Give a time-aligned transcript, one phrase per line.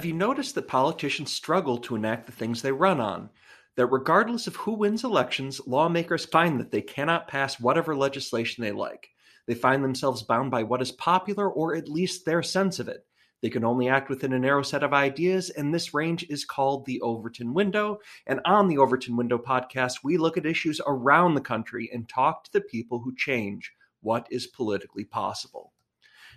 [0.00, 3.28] have you noticed that politicians struggle to enact the things they run on?
[3.76, 8.72] That regardless of who wins elections, lawmakers find that they cannot pass whatever legislation they
[8.72, 9.10] like.
[9.46, 13.04] They find themselves bound by what is popular or at least their sense of it.
[13.42, 16.86] They can only act within a narrow set of ideas, and this range is called
[16.86, 17.98] the Overton Window.
[18.26, 22.44] And on the Overton Window podcast, we look at issues around the country and talk
[22.44, 23.70] to the people who change
[24.00, 25.74] what is politically possible.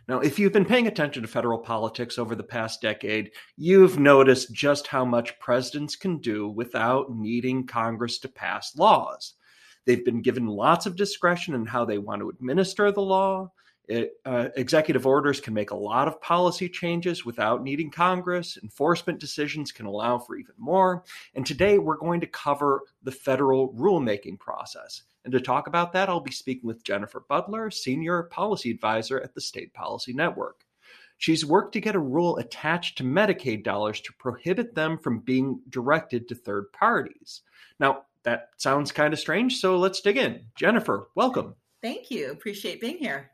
[0.08, 4.54] Now, if you've been paying attention to federal politics over the past decade, you've noticed
[4.54, 9.36] just how much presidents can do without needing Congress to pass laws.
[9.86, 13.52] They've been given lots of discretion in how they want to administer the law.
[13.88, 18.58] It, uh, executive orders can make a lot of policy changes without needing Congress.
[18.62, 21.04] Enforcement decisions can allow for even more.
[21.36, 25.04] And today we're going to cover the federal rulemaking process.
[25.26, 29.34] And to talk about that, I'll be speaking with Jennifer Butler, Senior Policy Advisor at
[29.34, 30.66] the State Policy Network.
[31.18, 35.62] She's worked to get a rule attached to Medicaid dollars to prohibit them from being
[35.70, 37.42] directed to third parties.
[37.80, 40.46] Now, that sounds kind of strange, so let's dig in.
[40.56, 41.56] Jennifer, welcome.
[41.82, 42.32] Thank you.
[42.32, 43.32] Appreciate being here.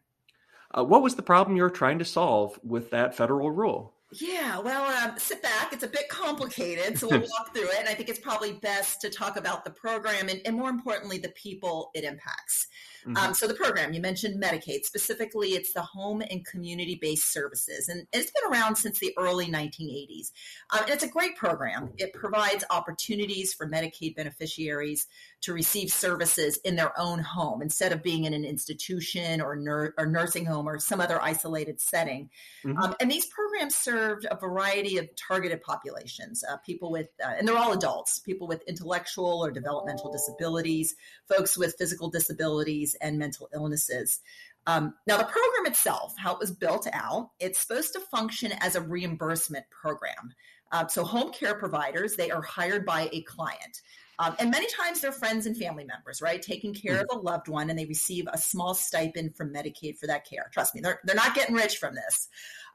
[0.76, 3.94] Uh, what was the problem you were trying to solve with that federal rule?
[4.12, 5.72] Yeah, well, um, sit back.
[5.72, 7.76] It's a bit complicated, so we'll walk through it.
[7.80, 11.20] And I think it's probably best to talk about the program and, and more importantly,
[11.20, 12.68] the people it impacts.
[13.06, 13.18] Mm-hmm.
[13.18, 17.88] Um, so the program you mentioned Medicaid specifically, it's the home and community based services,
[17.88, 20.32] and it's been around since the early 1980s.
[20.72, 21.92] Um, and it's a great program.
[21.98, 25.08] It provides opportunities for Medicaid beneficiaries
[25.42, 29.94] to receive services in their own home instead of being in an institution or, nur-
[29.98, 32.30] or nursing home or some other isolated setting.
[32.66, 32.78] Mm-hmm.
[32.78, 37.48] Um, and these programs served a variety of targeted populations, uh, people with, uh, and
[37.48, 40.96] they're all adults, people with intellectual or developmental disabilities,
[41.28, 44.20] folks with physical disabilities and mental illnesses.
[44.68, 48.76] Um, now, the program itself, how it was built out, it's supposed to function as
[48.76, 50.34] a reimbursement program.
[50.72, 53.82] Uh, so, home care providers, they are hired by a client.
[54.20, 56.42] Um, and many times they're friends and family members, right?
[56.42, 57.18] Taking care mm-hmm.
[57.18, 60.50] of a loved one, and they receive a small stipend from Medicaid for that care.
[60.54, 62.28] Trust me, they're, they're not getting rich from this.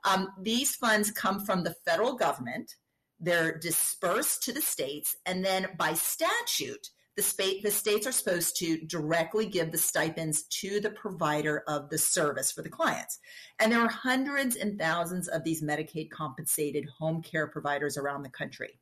[0.05, 2.71] Um, these funds come from the federal government,
[3.21, 8.79] they're dispersed to the states, and then by statute, the, the states are supposed to
[8.87, 13.21] directly give the stipends to the provider of the service for the clients.
[13.61, 18.31] And there are hundreds and thousands of these Medicaid compensated home care providers around the
[18.31, 18.81] country.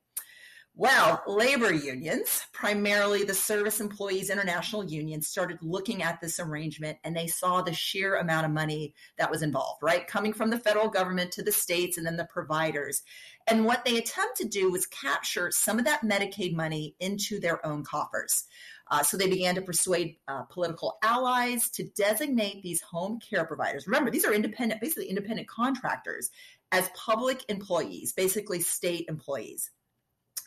[0.75, 7.15] Well, labor unions, primarily the Service Employees International Union, started looking at this arrangement and
[7.15, 10.07] they saw the sheer amount of money that was involved, right?
[10.07, 13.03] Coming from the federal government to the states and then the providers.
[13.47, 17.65] And what they attempted to do was capture some of that Medicaid money into their
[17.67, 18.45] own coffers.
[18.91, 23.87] Uh, so they began to persuade uh, political allies to designate these home care providers.
[23.87, 26.31] Remember, these are independent, basically independent contractors,
[26.73, 29.71] as public employees, basically state employees.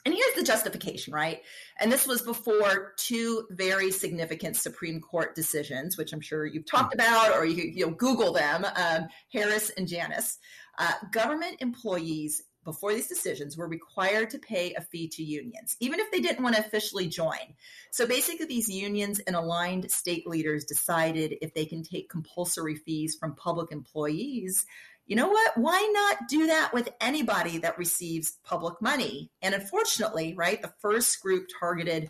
[0.05, 1.41] And here's the justification, right?
[1.79, 6.93] And this was before two very significant Supreme Court decisions, which I'm sure you've talked
[6.93, 6.99] hmm.
[6.99, 10.37] about or you, will Google them um, Harris and Janus.
[10.77, 15.99] Uh, government employees before these decisions were required to pay a fee to unions, even
[15.99, 17.53] if they didn't want to officially join.
[17.91, 23.15] So basically, these unions and aligned state leaders decided if they can take compulsory fees
[23.19, 24.65] from public employees,
[25.05, 25.57] you know what?
[25.57, 29.29] Why not do that with anybody that receives public money?
[29.41, 32.09] And unfortunately, right, the first group targeted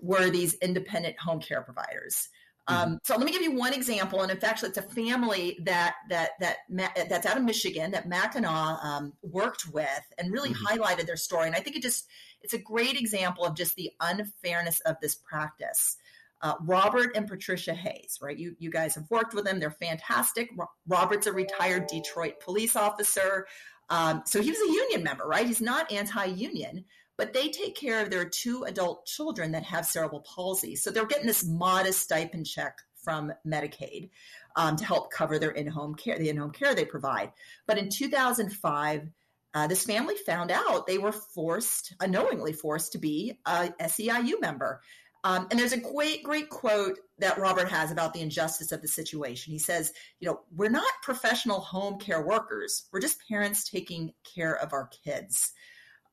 [0.00, 2.28] were these independent home care providers.
[2.68, 2.92] Mm-hmm.
[2.92, 5.94] Um, so let me give you one example, and in fact, it's a family that
[6.10, 10.66] that that that's out of Michigan that Mackinac um, worked with and really mm-hmm.
[10.66, 11.46] highlighted their story.
[11.46, 12.06] And I think it just
[12.42, 15.96] it's a great example of just the unfairness of this practice
[16.42, 18.38] uh, Robert and Patricia Hayes, right?
[18.38, 19.58] You, you guys have worked with them.
[19.58, 20.50] They're fantastic.
[20.86, 23.46] Robert's a retired Detroit police officer.
[23.90, 25.46] Um, so he was a union member, right?
[25.46, 26.84] He's not anti union,
[27.16, 30.76] but they take care of their two adult children that have cerebral palsy.
[30.76, 34.10] So they're getting this modest stipend check from Medicaid
[34.56, 37.32] um, to help cover their in home care, the in home care they provide.
[37.66, 39.08] But in 2005,
[39.54, 44.82] uh, this family found out they were forced, unknowingly forced to be a SEIU member.
[45.24, 48.88] Um, and there's a great, great quote that Robert has about the injustice of the
[48.88, 49.52] situation.
[49.52, 52.88] He says, you know, we're not professional home care workers.
[52.92, 55.52] We're just parents taking care of our kids.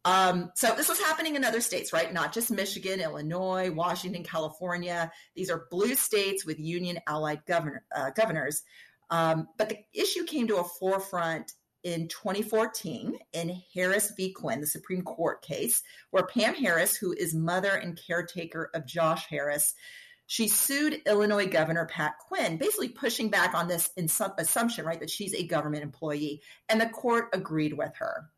[0.05, 2.13] Um, so this was happening in other states, right?
[2.13, 5.11] Not just Michigan, Illinois, Washington, California.
[5.35, 8.61] These are blue states with union allied governor, uh, governors.
[9.09, 11.53] Um, but the issue came to a forefront
[11.85, 14.33] in 2014 in Harris v.
[14.33, 19.27] Quinn, the Supreme Court case, where Pam Harris, who is mother and caretaker of Josh
[19.27, 19.75] Harris,
[20.25, 25.35] she sued Illinois Governor Pat Quinn, basically pushing back on this assumption, right, that she's
[25.35, 26.41] a government employee.
[26.67, 28.31] And the court agreed with her.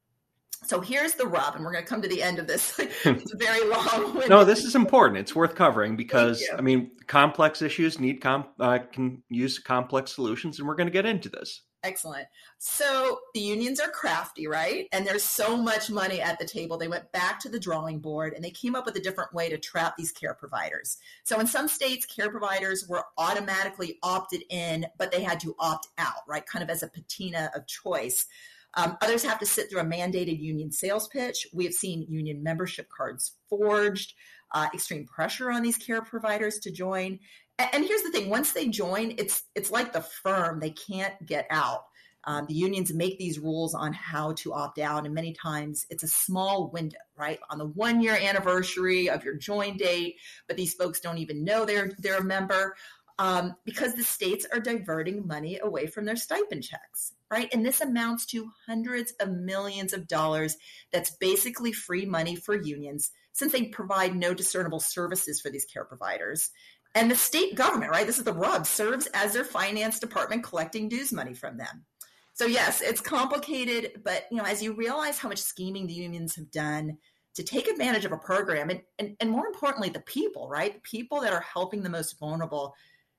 [0.65, 2.77] So here's the rub, and we're going to come to the end of this.
[2.79, 4.23] it's very long.
[4.27, 5.19] no, this is important.
[5.19, 10.59] It's worth covering because I mean, complex issues need com- uh, can use complex solutions,
[10.59, 11.61] and we're going to get into this.
[11.83, 12.27] Excellent.
[12.57, 14.87] So the unions are crafty, right?
[14.91, 16.77] And there's so much money at the table.
[16.77, 19.49] They went back to the drawing board and they came up with a different way
[19.49, 20.97] to trap these care providers.
[21.23, 25.87] So in some states, care providers were automatically opted in, but they had to opt
[25.99, 26.45] out, right?
[26.45, 28.25] Kind of as a patina of choice.
[28.73, 31.47] Um, others have to sit through a mandated union sales pitch.
[31.53, 34.13] We have seen union membership cards forged,
[34.53, 37.19] uh, extreme pressure on these care providers to join.
[37.59, 41.47] And, here's the thing: once they join, it's it's like the firm; they can't get
[41.49, 41.85] out.
[42.25, 46.03] Um, the unions make these rules on how to opt out, and many times it's
[46.03, 47.39] a small window, right?
[47.49, 50.17] On the one year anniversary of your join date,
[50.47, 52.75] but these folks don't even know they're they're a member
[53.19, 57.49] um, because the states are diverting money away from their stipend checks, right?
[57.51, 60.55] And this amounts to hundreds of millions of dollars.
[60.91, 65.85] That's basically free money for unions since they provide no discernible services for these care
[65.85, 66.51] providers.
[66.95, 68.07] And the state government, right?
[68.07, 71.85] This is the rub, serves as their finance department collecting dues money from them.
[72.33, 76.35] So yes, it's complicated, but you know, as you realize how much scheming the unions
[76.35, 76.97] have done
[77.35, 80.73] to take advantage of a program and, and, and more importantly, the people, right?
[80.73, 82.75] The people that are helping the most vulnerable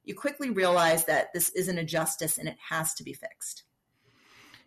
[0.08, 3.64] you quickly realize that this isn't a justice and it has to be fixed.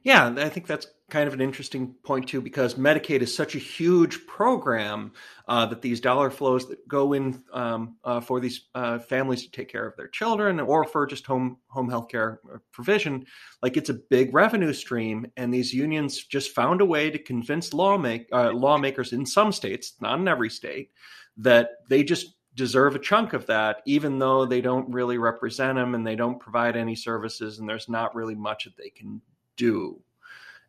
[0.03, 3.59] Yeah, I think that's kind of an interesting point too, because Medicaid is such a
[3.59, 5.11] huge program
[5.47, 9.51] uh, that these dollar flows that go in um, uh, for these uh, families to
[9.51, 12.39] take care of their children or for just home home health care
[12.71, 13.25] provision,
[13.61, 17.71] like it's a big revenue stream, and these unions just found a way to convince
[17.71, 20.89] uh, lawmakers in some states, not in every state,
[21.37, 25.93] that they just deserve a chunk of that, even though they don't really represent them
[25.93, 29.21] and they don't provide any services, and there's not really much that they can
[29.57, 30.01] do.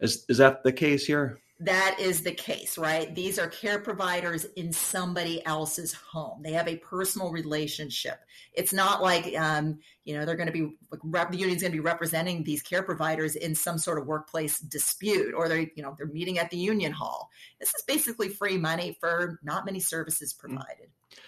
[0.01, 1.39] Is is that the case here?
[1.61, 3.15] That is the case, right?
[3.15, 6.43] These are care providers in somebody else's home.
[6.43, 8.19] They have a personal relationship.
[8.53, 11.77] It's not like, um, you know, they're going to be rep, the union's going to
[11.77, 15.95] be representing these care providers in some sort of workplace dispute, or they're, you know,
[15.97, 17.31] they're meeting at the union hall.
[17.61, 20.89] This is basically free money for not many services provided.
[20.89, 21.21] Mm-hmm.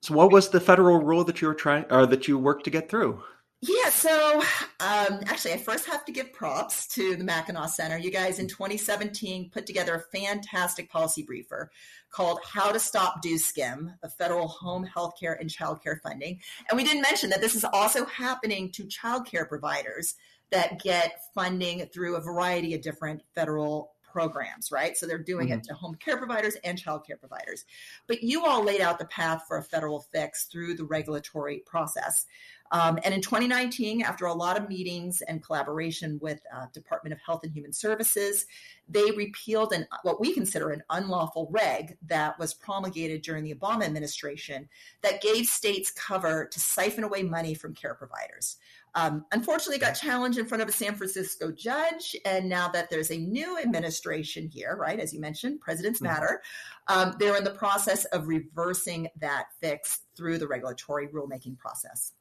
[0.00, 2.70] So, what was the federal rule that you were trying, or that you worked to
[2.70, 3.22] get through?
[3.62, 4.42] Yeah, so
[4.80, 7.96] um, actually, I first have to give props to the Mackinac Center.
[7.96, 11.70] You guys in 2017 put together a fantastic policy briefer
[12.10, 16.40] called How to Stop Do Skim of Federal Home Health Care and Child Care Funding.
[16.68, 20.16] And we didn't mention that this is also happening to child care providers
[20.50, 24.96] that get funding through a variety of different federal programs, right?
[24.96, 25.58] So they're doing mm-hmm.
[25.58, 27.66] it to home care providers and child care providers.
[28.06, 32.24] But you all laid out the path for a federal fix through the regulatory process.
[32.72, 37.20] Um, and in 2019, after a lot of meetings and collaboration with uh, Department of
[37.20, 38.46] Health and Human Services,
[38.88, 43.84] they repealed an what we consider an unlawful reg that was promulgated during the Obama
[43.84, 44.68] administration
[45.02, 48.56] that gave states cover to siphon away money from care providers.
[48.96, 52.16] Um, unfortunately, got challenged in front of a San Francisco judge.
[52.24, 56.14] And now that there's a new administration here, right, as you mentioned, presidents mm-hmm.
[56.14, 56.42] matter,
[56.88, 62.12] um, they're in the process of reversing that fix through the regulatory rulemaking process.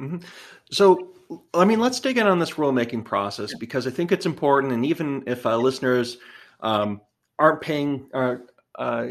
[0.00, 0.18] Mm-hmm.
[0.70, 1.14] So,
[1.54, 4.72] I mean, let's dig in on this rulemaking process because I think it's important.
[4.72, 6.18] And even if uh, listeners
[6.60, 7.00] um,
[7.38, 8.36] aren't paying, uh,
[8.78, 9.06] uh,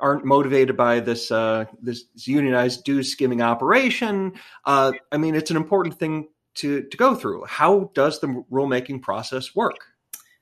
[0.00, 4.32] aren't motivated by this uh, this unionized dues skimming operation.
[4.64, 7.44] Uh, I mean, it's an important thing to to go through.
[7.46, 9.78] How does the rulemaking process work?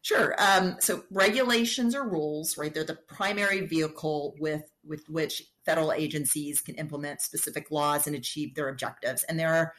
[0.07, 0.37] Sure.
[0.39, 2.73] Um, so regulations or rules, right?
[2.73, 8.55] They're the primary vehicle with with which federal agencies can implement specific laws and achieve
[8.55, 9.25] their objectives.
[9.25, 9.75] And there are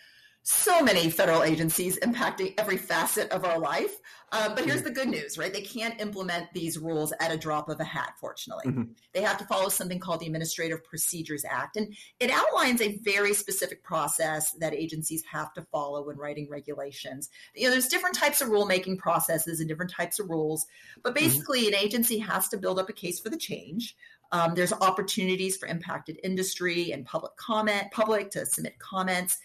[0.49, 3.97] so many federal agencies impacting every facet of our life.
[4.31, 4.87] Um, but here's mm-hmm.
[4.87, 5.51] the good news, right?
[5.51, 8.71] They can't implement these rules at a drop of a hat, fortunately.
[8.71, 8.83] Mm-hmm.
[9.11, 11.75] They have to follow something called the Administrative Procedures Act.
[11.75, 17.29] And it outlines a very specific process that agencies have to follow when writing regulations.
[17.53, 20.65] You know, there's different types of rulemaking processes and different types of rules,
[21.03, 21.25] but mm-hmm.
[21.25, 21.73] basically, mm-hmm.
[21.73, 23.97] an agency has to build up a case for the change.
[24.31, 29.37] Um, there's opportunities for impacted industry and public comment, public to submit comments.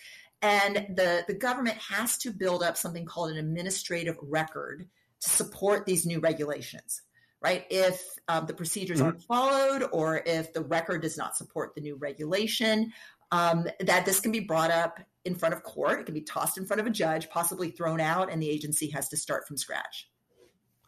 [0.42, 4.88] And the, the government has to build up something called an administrative record
[5.20, 7.02] to support these new regulations,
[7.40, 7.64] right?
[7.70, 9.06] If um, the procedures mm-hmm.
[9.06, 12.92] aren't followed or if the record does not support the new regulation,
[13.30, 16.00] um, that this can be brought up in front of court.
[16.00, 18.90] It can be tossed in front of a judge, possibly thrown out, and the agency
[18.90, 20.08] has to start from scratch.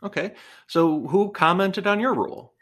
[0.02, 0.34] Okay.
[0.66, 2.53] So who commented on your rule?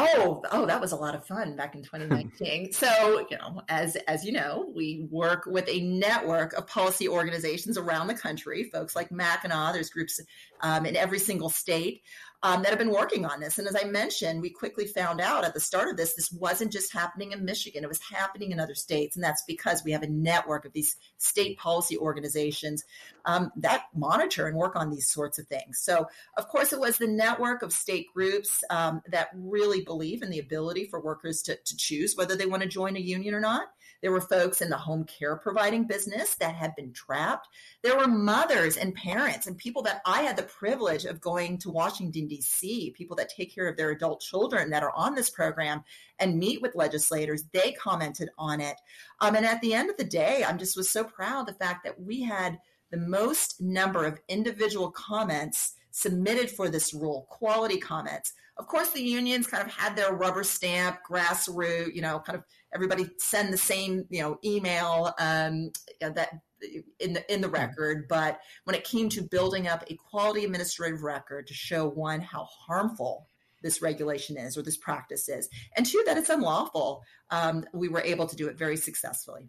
[0.00, 2.72] Oh, oh, that was a lot of fun back in 2019.
[2.72, 7.76] so, you know, as as you know, we work with a network of policy organizations
[7.76, 8.64] around the country.
[8.64, 10.20] Folks like Mackinac, there's groups
[10.60, 12.02] um, in every single state.
[12.42, 13.58] Um, that have been working on this.
[13.58, 16.72] And as I mentioned, we quickly found out at the start of this, this wasn't
[16.72, 19.16] just happening in Michigan, it was happening in other states.
[19.16, 22.84] And that's because we have a network of these state policy organizations
[23.26, 25.78] um, that monitor and work on these sorts of things.
[25.80, 26.06] So,
[26.38, 30.38] of course, it was the network of state groups um, that really believe in the
[30.38, 33.68] ability for workers to, to choose whether they want to join a union or not.
[34.02, 37.48] There were folks in the home care providing business that had been trapped.
[37.82, 41.70] There were mothers and parents and people that I had the privilege of going to
[41.70, 45.84] Washington, D.C., people that take care of their adult children that are on this program
[46.18, 47.44] and meet with legislators.
[47.52, 48.76] They commented on it.
[49.20, 51.84] Um, and at the end of the day, I'm just was so proud the fact
[51.84, 52.58] that we had
[52.90, 58.32] the most number of individual comments submitted for this rule, quality comments.
[58.56, 62.44] Of course, the unions kind of had their rubber stamp, grassroots, you know, kind of
[62.74, 66.40] everybody send the same, you know, email um, that
[66.98, 68.06] in the in the record.
[68.08, 72.44] But when it came to building up a quality administrative record to show one how
[72.44, 73.26] harmful
[73.62, 78.02] this regulation is or this practice is, and two that it's unlawful, um, we were
[78.02, 79.48] able to do it very successfully.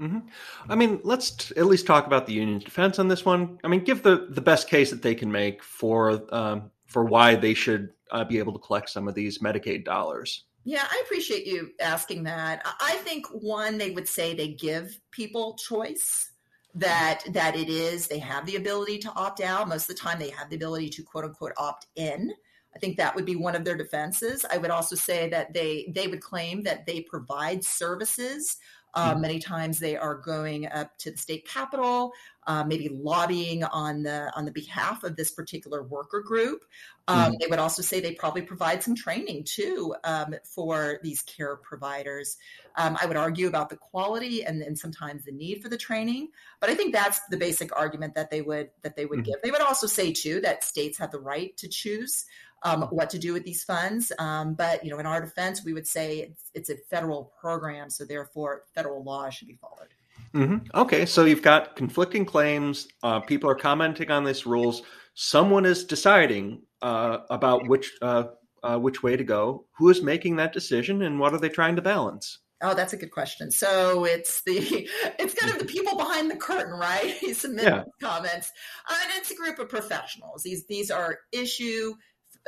[0.00, 0.20] Mm-hmm.
[0.68, 3.58] I mean, let's t- at least talk about the union's defense on this one.
[3.62, 7.34] I mean, give the, the best case that they can make for um, for why
[7.34, 10.44] they should uh, be able to collect some of these Medicaid dollars.
[10.64, 12.62] Yeah, I appreciate you asking that.
[12.80, 16.30] I think one, they would say they give people choice
[16.74, 19.68] that that it is they have the ability to opt out.
[19.68, 22.32] Most of the time, they have the ability to quote unquote opt in.
[22.74, 24.44] I think that would be one of their defenses.
[24.52, 28.58] I would also say that they they would claim that they provide services
[28.94, 29.20] uh, mm-hmm.
[29.20, 32.12] Many times they are going up to the state capitol,
[32.46, 36.64] uh, maybe lobbying on the on the behalf of this particular worker group.
[37.06, 37.34] Um, mm-hmm.
[37.40, 42.36] They would also say they probably provide some training too um, for these care providers.
[42.76, 46.28] Um, I would argue about the quality and, and sometimes the need for the training,
[46.60, 49.32] but I think that's the basic argument that they would that they would mm-hmm.
[49.32, 49.42] give.
[49.42, 52.24] They would also say too that states have the right to choose
[52.62, 54.12] um, what to do with these funds.
[54.18, 57.90] Um, but you know, in our defense, we would say it's, it's, a federal program,
[57.90, 59.88] so therefore federal law should be followed.
[60.34, 60.78] Mm-hmm.
[60.78, 62.86] Okay, so you've got conflicting claims.
[63.02, 64.82] Uh, people are commenting on these rules.
[65.14, 68.24] Someone is deciding uh, about which uh,
[68.62, 69.66] uh which way to go.
[69.78, 72.38] Who is making that decision, and what are they trying to balance?
[72.62, 73.50] Oh, that's a good question.
[73.50, 74.88] So it's the
[75.18, 77.16] it's kind of the people behind the curtain, right?
[77.34, 77.84] Submit yeah.
[78.00, 78.52] comments,
[78.88, 80.42] uh, and it's a group of professionals.
[80.42, 81.94] These these are issue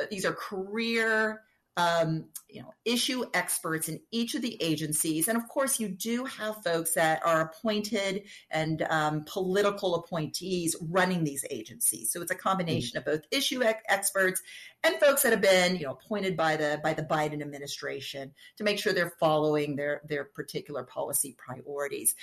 [0.09, 1.41] these are career
[1.75, 5.27] um, you know, issue experts in each of the agencies.
[5.27, 11.23] And of course, you do have folks that are appointed and um, political appointees running
[11.23, 12.11] these agencies.
[12.11, 13.09] So it's a combination mm-hmm.
[13.09, 14.41] of both issue ex- experts
[14.83, 18.63] and folks that have been, you know, appointed by the by the Biden administration to
[18.63, 22.15] make sure they're following their their particular policy priorities.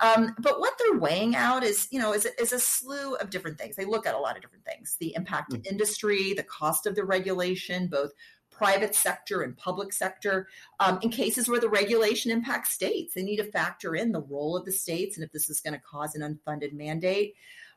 [0.00, 3.56] Um, but what they're weighing out is, you know, is, is a slew of different
[3.56, 3.76] things.
[3.76, 5.62] They look at a lot of different things: the impact mm-hmm.
[5.70, 8.10] industry, the cost of the regulation, both
[8.58, 10.48] private sector and public sector.
[10.80, 14.56] Um, in cases where the regulation impacts states, they need to factor in the role
[14.56, 17.34] of the states and if this is going to cause an unfunded mandate.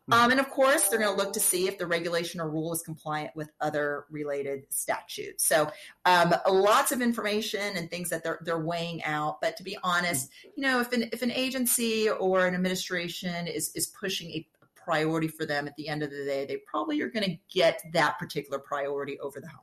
[0.08, 0.14] Hmm.
[0.14, 2.74] Um, and of course, they're going to look to see if the regulation or rule
[2.74, 5.46] is compliant with other related statutes.
[5.46, 5.72] So,
[6.06, 9.40] um, lots of information and things that they're they're weighing out.
[9.40, 13.72] But to be honest, you know, if an if an agency or an administration is
[13.76, 17.10] is pushing a priority for them at the end of the day, they probably are
[17.10, 19.62] going to get that particular priority over the hump.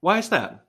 [0.00, 0.64] Why is that?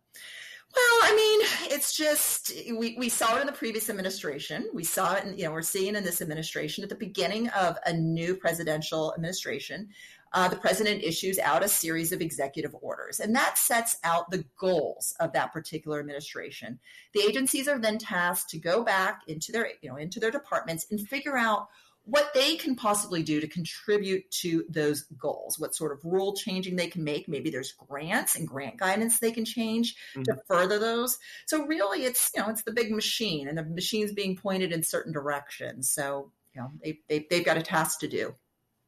[0.76, 4.70] Well, I mean, it's just we, we saw it in the previous administration.
[4.74, 7.78] We saw it, and you know, we're seeing in this administration at the beginning of
[7.86, 9.90] a new presidential administration.
[10.32, 14.46] Uh, the president issues out a series of executive orders, and that sets out the
[14.60, 16.78] goals of that particular administration.
[17.14, 20.86] The agencies are then tasked to go back into their, you know, into their departments
[20.92, 21.70] and figure out
[22.10, 26.76] what they can possibly do to contribute to those goals, what sort of rule changing
[26.76, 27.28] they can make.
[27.28, 30.24] Maybe there's grants and grant guidance they can change mm-hmm.
[30.24, 31.20] to further those.
[31.46, 34.82] So really it's, you know, it's the big machine and the machine's being pointed in
[34.82, 35.92] certain directions.
[35.92, 38.34] So, you know, they, they, they've got a task to do.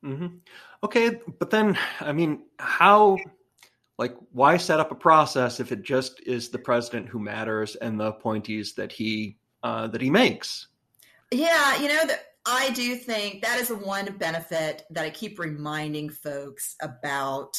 [0.03, 0.37] Mm-hmm.
[0.83, 1.19] Okay.
[1.37, 3.17] But then, I mean, how,
[3.99, 7.99] like, why set up a process if it just is the president who matters and
[7.99, 10.67] the appointees that he, uh, that he makes?
[11.29, 11.79] Yeah.
[11.79, 16.09] You know, that I do think that is the one benefit that I keep reminding
[16.09, 17.57] folks about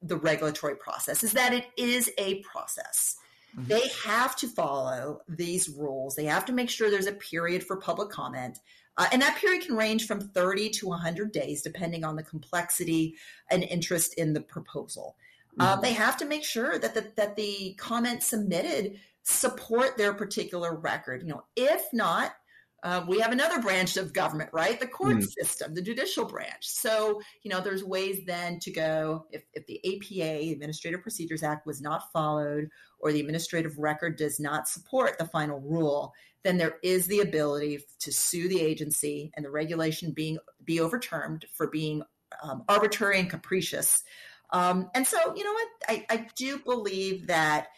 [0.00, 3.16] the regulatory process is that it is a process.
[3.56, 3.68] Mm-hmm.
[3.68, 6.14] They have to follow these rules.
[6.14, 8.60] They have to make sure there's a period for public comment.
[8.96, 13.16] Uh, and that period can range from 30 to 100 days, depending on the complexity
[13.50, 15.16] and interest in the proposal.
[15.58, 15.78] Uh, mm-hmm.
[15.78, 20.74] Uh, they have to make sure that the, that the comments submitted support their particular
[20.74, 21.22] record.
[21.22, 22.34] You know, if not,
[22.82, 24.80] uh, we have another branch of government, right?
[24.80, 25.28] The court mm.
[25.30, 26.66] system, the judicial branch.
[26.66, 31.66] So, you know, there's ways then to go if, if the APA, Administrative Procedures Act,
[31.66, 36.12] was not followed or the administrative record does not support the final rule,
[36.42, 41.44] then there is the ability to sue the agency and the regulation being be overturned
[41.54, 42.02] for being
[42.42, 44.02] um, arbitrary and capricious.
[44.50, 45.68] Um, and so, you know what?
[45.88, 47.68] I, I do believe that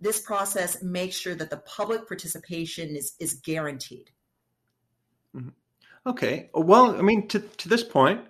[0.00, 4.10] this process makes sure that the public participation is is guaranteed.
[5.34, 5.48] Mm-hmm.
[6.06, 6.50] Okay.
[6.52, 8.20] Well, I mean, to to this point,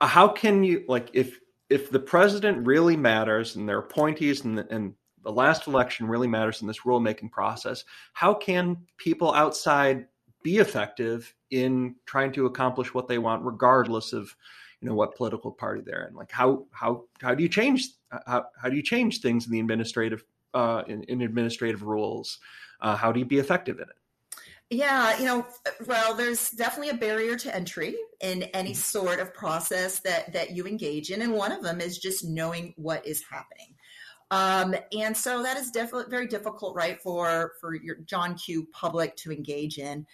[0.00, 4.58] uh, how can you like if if the president really matters and their appointees and
[4.58, 10.06] the, and the last election really matters in this rulemaking process, how can people outside
[10.44, 14.34] be effective in trying to accomplish what they want, regardless of
[14.80, 16.14] you know what political party they're in?
[16.14, 17.88] Like how how how do you change
[18.26, 22.38] how how do you change things in the administrative uh, in, in administrative rules?
[22.80, 23.96] Uh, how do you be effective in it?
[24.68, 25.46] Yeah, you know,
[25.86, 28.78] well, there's definitely a barrier to entry in any mm-hmm.
[28.78, 32.74] sort of process that that you engage in, and one of them is just knowing
[32.76, 33.74] what is happening.
[34.32, 39.14] Um, and so that is definitely very difficult, right, for for your John Q public
[39.18, 40.04] to engage in.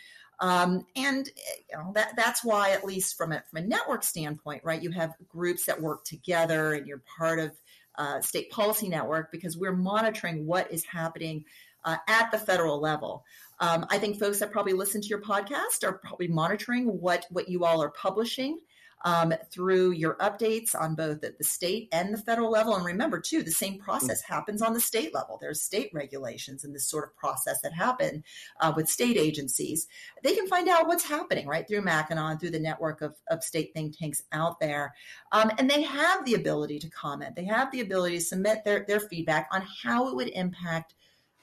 [0.41, 1.31] Um, and
[1.71, 4.91] you know, that that's why, at least from a from a network standpoint, right, you
[4.91, 7.53] have groups that work together, and you're part of
[7.97, 11.45] uh, state policy network because we're monitoring what is happening
[11.85, 13.25] uh, at the federal level.
[13.61, 17.49] Um, I think folks that probably listen to your podcast are probably monitoring what what
[17.49, 18.59] you all are publishing
[19.05, 22.77] um, through your updates on both the, the, state and the federal level.
[22.77, 24.33] And remember, too, the same process mm-hmm.
[24.33, 25.39] happens on the state level.
[25.41, 28.23] There's state regulations and this sort of process that happen
[28.61, 29.89] uh, with state agencies.
[30.23, 33.73] They can find out what's happening right through Mackinac, through the network of, of state
[33.75, 34.95] think tanks out there.
[35.33, 37.35] Um, and they have the ability to comment.
[37.35, 40.95] They have the ability to submit their, their feedback on how it would impact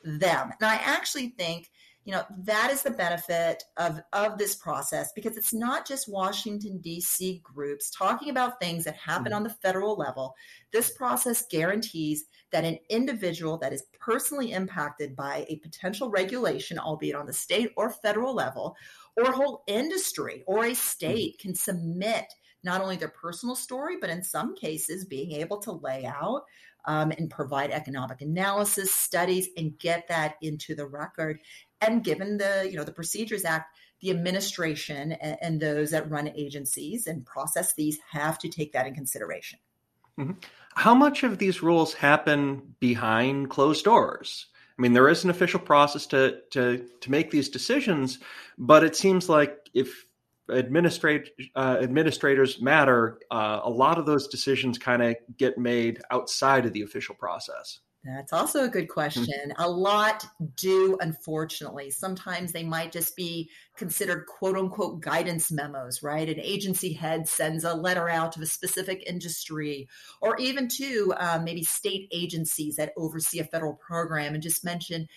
[0.03, 0.51] them.
[0.59, 1.69] And I actually think
[2.09, 6.79] you know that is the benefit of of this process because it's not just washington
[6.79, 9.35] d.c groups talking about things that happen mm-hmm.
[9.35, 10.33] on the federal level
[10.71, 17.15] this process guarantees that an individual that is personally impacted by a potential regulation albeit
[17.15, 18.75] on the state or federal level
[19.15, 21.47] or a whole industry or a state mm-hmm.
[21.49, 22.25] can submit
[22.63, 26.41] not only their personal story but in some cases being able to lay out
[26.89, 31.39] um, and provide economic analysis studies and get that into the record.
[31.81, 36.29] And given the you know the procedures act the administration and, and those that run
[36.35, 39.59] agencies and process these have to take that in consideration.
[40.19, 40.33] Mm-hmm.
[40.75, 44.47] how much of these rules happen behind closed doors?
[44.77, 48.17] I mean, there is an official process to to to make these decisions,
[48.57, 50.05] but it seems like if
[50.51, 56.65] administrate uh, administrators matter, uh, a lot of those decisions kind of get made outside
[56.65, 57.79] of the official process.
[58.03, 58.93] That's also a good hmm.
[58.93, 59.53] question.
[59.57, 61.91] A lot do, unfortunately.
[61.91, 66.29] Sometimes they might just be considered quote unquote guidance memos, right?
[66.29, 69.87] An agency head sends a letter out to a specific industry,
[70.21, 75.07] or even to uh, maybe state agencies that oversee a federal program and just mention,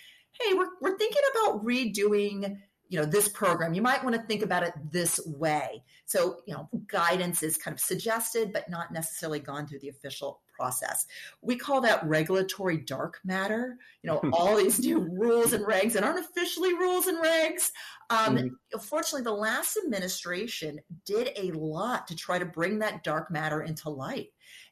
[0.40, 2.59] hey, we're, we're thinking about redoing
[2.93, 5.83] you know this program you might want to think about it this way.
[6.05, 10.41] So you know guidance is kind of suggested but not necessarily gone through the official
[10.62, 11.07] process.
[11.40, 13.79] We call that regulatory dark matter.
[14.03, 17.70] You know all these new rules and regs that aren't officially rules and regs.
[18.11, 18.46] Um, mm-hmm.
[18.72, 23.90] unfortunately the last administration did a lot to try to bring that dark matter into
[23.90, 24.29] light.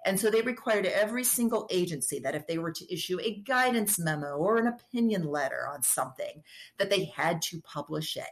[0.06, 3.98] And so they required every single agency that if they were to issue a guidance
[3.98, 6.42] memo or an opinion letter on something,
[6.78, 8.30] that they had to publish it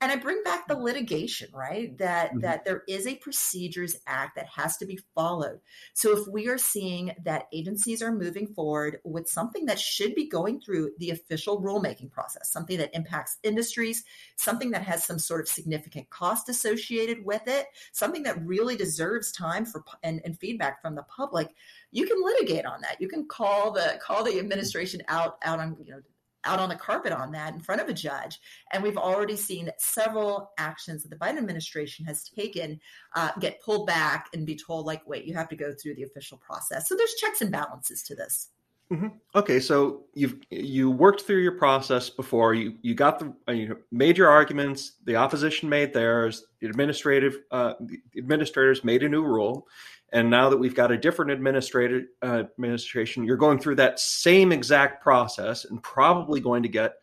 [0.00, 1.96] and i bring back the litigation right?
[1.98, 2.40] That mm-hmm.
[2.40, 5.60] that there is a procedures act that has to be followed.
[5.94, 10.28] So if we are seeing that agencies are moving forward with something that should be
[10.28, 14.04] going through the official rulemaking process something that impacts industries
[14.36, 19.32] something that has some sort of significant cost associated with it something that really deserves
[19.32, 21.48] time for and, and feedback from the public
[21.90, 23.00] you can litigate on that.
[23.00, 26.00] You can call the call the administration out out on you know
[26.44, 28.38] out on the carpet on that in front of a judge.
[28.72, 32.80] And we've already seen several actions that the Biden administration has taken
[33.14, 36.04] uh, get pulled back and be told, like, wait, you have to go through the
[36.04, 36.88] official process.
[36.88, 38.50] So there's checks and balances to this.
[38.90, 39.08] Mm-hmm.
[39.34, 42.54] Okay, so you've you worked through your process before.
[42.54, 44.92] You you got the uh, you made your arguments.
[45.04, 46.46] The opposition made theirs.
[46.60, 49.66] The administrative uh, the administrators made a new rule.
[50.12, 54.52] And now that we've got a different administrator, uh, administration, you're going through that same
[54.52, 56.94] exact process and probably going to get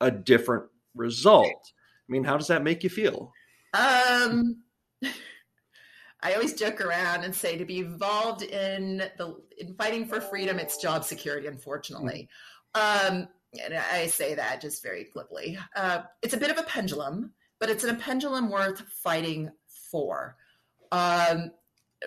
[0.00, 1.46] a different result.
[1.46, 3.32] I mean, how does that make you feel?
[3.72, 4.62] Um,
[6.22, 10.58] I always joke around and say to be involved in the in fighting for freedom,
[10.58, 11.46] it's job security.
[11.46, 12.28] Unfortunately,
[12.74, 13.14] mm-hmm.
[13.14, 13.28] um,
[13.64, 15.58] and I say that just very glibly.
[15.74, 20.36] Uh, it's a bit of a pendulum but it's a pendulum worth fighting for.
[20.90, 21.52] Um,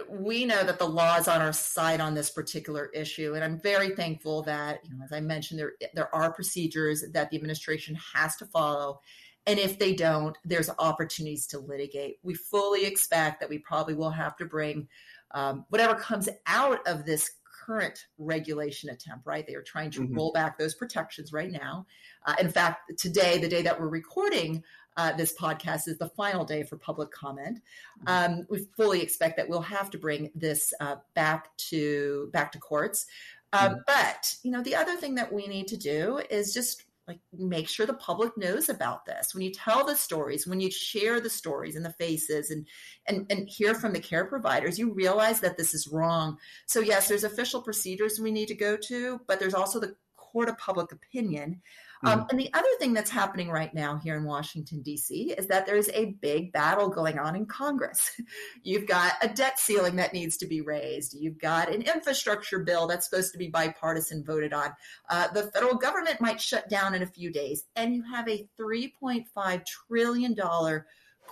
[0.09, 3.59] we know that the law is on our side on this particular issue, and I'm
[3.59, 7.97] very thankful that, you know, as I mentioned, there there are procedures that the administration
[8.13, 8.99] has to follow,
[9.45, 12.17] and if they don't, there's opportunities to litigate.
[12.23, 14.87] We fully expect that we probably will have to bring
[15.31, 17.29] um, whatever comes out of this
[17.65, 19.45] current regulation attempt, right?
[19.47, 20.15] They are trying to mm-hmm.
[20.15, 21.85] roll back those protections right now.
[22.25, 24.63] Uh, in fact, today, the day that we're recording
[24.97, 27.59] uh, this podcast, is the final day for public comment.
[28.05, 28.33] Mm-hmm.
[28.39, 32.59] Um, we fully expect that we'll have to bring this uh, back to back to
[32.59, 33.05] courts.
[33.51, 33.79] Uh, mm-hmm.
[33.87, 37.67] But you know, the other thing that we need to do is just like make
[37.67, 41.29] sure the public knows about this when you tell the stories when you share the
[41.29, 42.65] stories and the faces and
[43.07, 47.07] and and hear from the care providers you realize that this is wrong so yes
[47.07, 50.91] there's official procedures we need to go to but there's also the court of public
[50.91, 51.61] opinion
[52.03, 52.27] um, mm-hmm.
[52.31, 55.89] and the other thing that's happening right now here in Washington, D.C., is that there's
[55.89, 58.11] a big battle going on in Congress.
[58.63, 61.13] You've got a debt ceiling that needs to be raised.
[61.13, 64.73] You've got an infrastructure bill that's supposed to be bipartisan voted on.
[65.09, 67.65] Uh, the federal government might shut down in a few days.
[67.75, 70.35] And you have a $3.5 trillion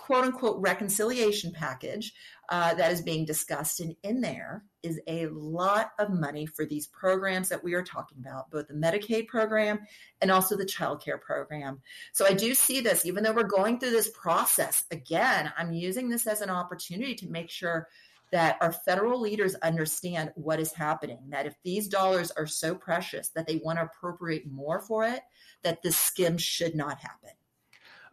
[0.02, 2.12] quote unquote reconciliation package
[2.48, 3.78] uh, that is being discussed.
[3.78, 8.18] And in there is a lot of money for these programs that we are talking
[8.18, 9.78] about, both the Medicaid program
[10.20, 11.80] and also the child care program.
[12.12, 16.08] So I do see this, even though we're going through this process, again, I'm using
[16.08, 17.86] this as an opportunity to make sure
[18.32, 23.28] that our federal leaders understand what is happening, that if these dollars are so precious
[23.28, 25.20] that they want to appropriate more for it,
[25.62, 27.30] that this skim should not happen.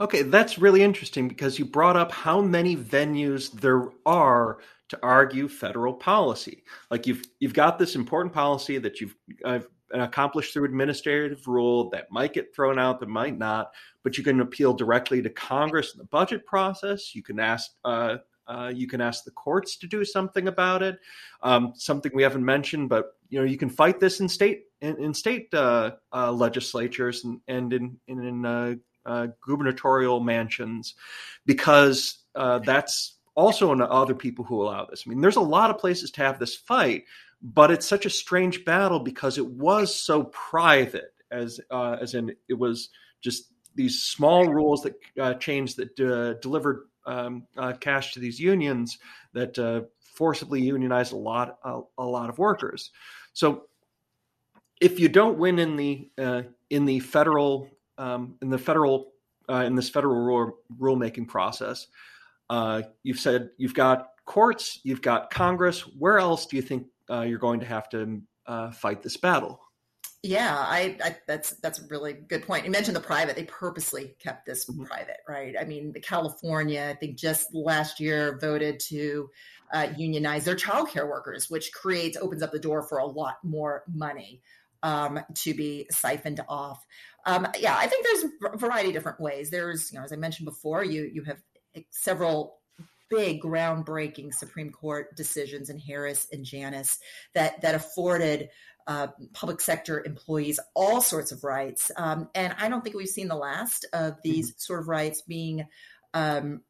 [0.01, 5.47] Okay, that's really interesting because you brought up how many venues there are to argue
[5.49, 6.63] federal policy.
[6.89, 9.15] Like you've you've got this important policy that you've
[9.93, 13.71] accomplished through administrative rule that might get thrown out, that might not,
[14.03, 17.13] but you can appeal directly to Congress in the budget process.
[17.13, 17.71] You can ask.
[17.83, 20.97] Uh, uh, you can ask the courts to do something about it.
[21.43, 24.97] Um, something we haven't mentioned, but you know you can fight this in state in,
[24.97, 28.73] in state uh, uh, legislatures and, and in in, uh,
[29.05, 30.95] uh, gubernatorial mansions
[31.45, 35.03] because uh, that's also in other people who allow this.
[35.05, 37.05] I mean, there's a lot of places to have this fight,
[37.41, 42.35] but it's such a strange battle because it was so private, as uh, as in
[42.47, 42.89] it was
[43.21, 48.39] just these small rules that uh, changed that uh, delivered um, uh, cash to these
[48.39, 48.99] unions
[49.33, 52.91] that uh, forcibly unionized a lot a, a, lot of workers.
[53.33, 53.63] So
[54.81, 59.11] if you don't win in the uh, in the federal um, in the federal
[59.49, 61.87] uh, in this federal rule, rulemaking process.
[62.49, 65.81] Uh, you've said you've got courts, you've got Congress.
[65.81, 69.59] Where else do you think uh, you're going to have to uh, fight this battle?
[70.21, 72.65] Yeah, I, I, that's that's a really good point.
[72.65, 74.83] You mentioned the private; they purposely kept this mm-hmm.
[74.83, 75.55] private, right?
[75.59, 79.29] I mean, California, I think just last year voted to
[79.73, 83.83] uh, unionize their childcare workers, which creates opens up the door for a lot more
[83.93, 84.41] money
[84.83, 86.85] um, to be siphoned off.
[87.25, 89.49] Um, yeah, I think there's a variety of different ways.
[89.49, 91.37] There's, you know, as I mentioned before, you you have
[91.89, 92.59] several
[93.09, 96.99] big groundbreaking Supreme Court decisions in Harris and Janus
[97.33, 98.49] that that afforded
[98.87, 101.91] uh, public sector employees all sorts of rights.
[101.95, 104.57] Um, and I don't think we've seen the last of these mm-hmm.
[104.57, 105.67] sort of rights being
[106.13, 106.61] um,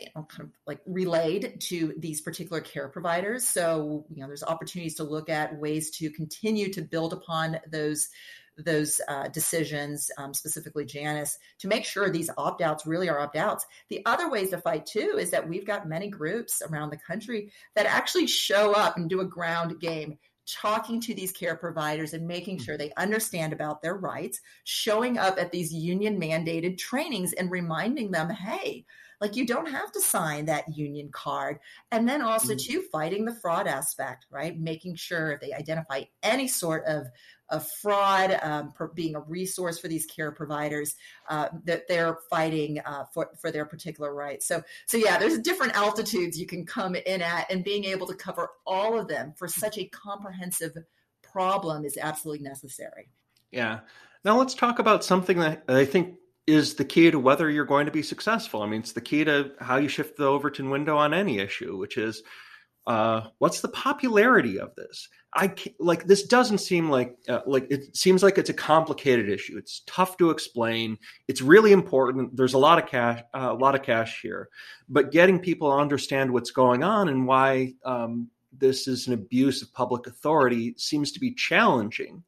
[0.00, 3.44] you know, kind of like relayed to these particular care providers.
[3.44, 8.08] So, you know, there's opportunities to look at ways to continue to build upon those
[8.58, 13.36] those uh, decisions, um, specifically Janus, to make sure these opt outs really are opt
[13.36, 13.66] outs.
[13.90, 17.52] The other ways to fight too is that we've got many groups around the country
[17.74, 22.26] that actually show up and do a ground game talking to these care providers and
[22.26, 27.50] making sure they understand about their rights, showing up at these union mandated trainings and
[27.50, 28.84] reminding them, hey,
[29.20, 31.58] like you don't have to sign that union card.
[31.90, 32.72] And then also mm-hmm.
[32.72, 34.58] too fighting the fraud aspect, right?
[34.58, 37.06] Making sure if they identify any sort of
[37.48, 40.96] of fraud, um, being a resource for these care providers,
[41.28, 44.48] uh, that they're fighting uh, for for their particular rights.
[44.48, 48.14] So, so yeah, there's different altitudes you can come in at, and being able to
[48.14, 50.76] cover all of them for such a comprehensive
[51.22, 53.10] problem is absolutely necessary.
[53.50, 53.80] Yeah.
[54.24, 57.86] Now let's talk about something that I think is the key to whether you're going
[57.86, 58.62] to be successful.
[58.62, 61.76] I mean, it's the key to how you shift the Overton window on any issue,
[61.76, 62.22] which is
[62.86, 65.08] uh, what's the popularity of this?
[65.34, 69.58] I like this doesn't seem like uh, like it seems like it's a complicated issue.
[69.58, 70.96] It's tough to explain.
[71.26, 72.36] It's really important.
[72.36, 74.48] There's a lot of cash, uh, a lot of cash here,
[74.88, 79.62] but getting people to understand what's going on and why um, this is an abuse
[79.62, 82.22] of public authority seems to be challenging.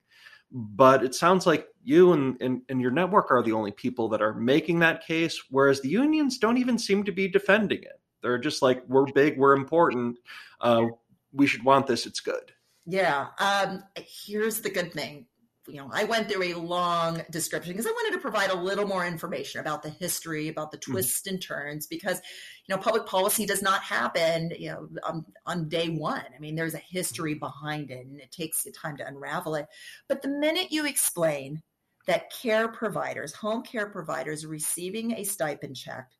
[0.50, 4.22] But it sounds like you and, and, and your network are the only people that
[4.22, 8.00] are making that case, whereas the unions don't even seem to be defending it.
[8.22, 10.18] They're just like, we're big, we're important,
[10.60, 10.86] uh,
[11.32, 12.52] we should want this, it's good.
[12.86, 13.28] Yeah.
[13.38, 15.26] Um, here's the good thing
[15.68, 18.86] you know, I went through a long description because I wanted to provide a little
[18.86, 20.92] more information about the history, about the mm-hmm.
[20.92, 21.34] twists mm-hmm.
[21.34, 22.20] and turns, because
[22.66, 26.24] you know, public policy does not happen, you know, on, on day one.
[26.34, 29.66] I mean, there's a history behind it, and it takes the time to unravel it.
[30.08, 31.62] But the minute you explain
[32.06, 36.10] that care providers, home care providers, receiving a stipend check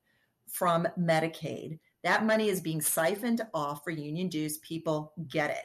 [0.51, 4.59] from Medicaid, that money is being siphoned off for union dues.
[4.59, 5.65] People get it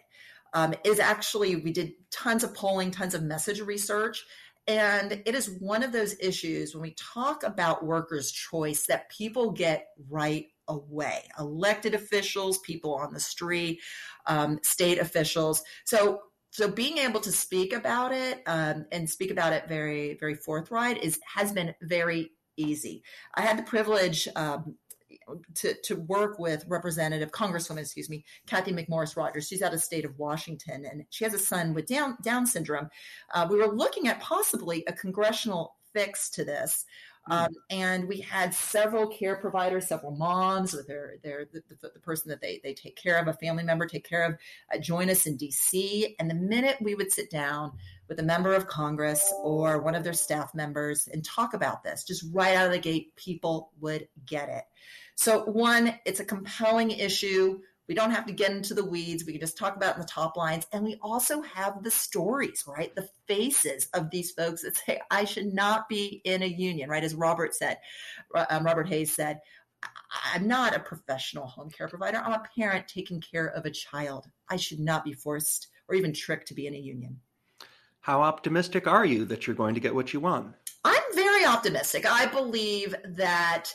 [0.53, 4.23] um, is actually, we did tons of polling, tons of message research.
[4.67, 9.51] And it is one of those issues when we talk about workers' choice that people
[9.51, 13.81] get right away elected officials, people on the street,
[14.27, 15.61] um, state officials.
[15.85, 20.35] So, so being able to speak about it um, and speak about it very, very
[20.35, 23.03] forthright is has been very easy.
[23.35, 24.75] I had the privilege um,
[25.55, 29.47] to, to work with Representative Congresswoman, excuse me, Cathy McMorris Rodgers.
[29.47, 32.89] She's out of state of Washington, and she has a son with Down Down syndrome.
[33.33, 36.85] Uh, we were looking at possibly a congressional fix to this.
[37.25, 37.33] Hmm.
[37.33, 41.99] Um, and we had several care providers, several moms with their, their the, the, the,
[41.99, 44.35] person that they, they take care of, a family member take care of,
[44.73, 46.15] uh, join us in DC.
[46.19, 47.71] And the minute we would sit down
[48.09, 52.03] with a member of Congress or one of their staff members and talk about this,
[52.03, 54.63] just right out of the gate, people would get it.
[55.15, 57.59] So, one, it's a compelling issue.
[57.87, 59.25] We don't have to get into the weeds.
[59.25, 60.65] We can just talk about in the top lines.
[60.71, 62.95] And we also have the stories, right?
[62.95, 67.03] The faces of these folks that say, I should not be in a union, right?
[67.03, 67.77] As Robert said,
[68.49, 69.39] um, Robert Hayes said,
[70.33, 72.17] I'm not a professional home care provider.
[72.17, 74.27] I'm a parent taking care of a child.
[74.49, 77.19] I should not be forced or even tricked to be in a union.
[77.99, 80.53] How optimistic are you that you're going to get what you want?
[80.85, 82.05] I'm very optimistic.
[82.05, 83.73] I believe that